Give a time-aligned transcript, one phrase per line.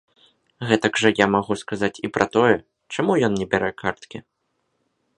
[0.69, 2.55] Гэтак жа я магу сказаць і пра тое,
[2.97, 4.17] чаму ён не бярэ карткі.